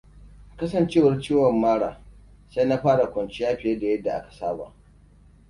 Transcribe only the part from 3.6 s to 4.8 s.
da yadda aka saba.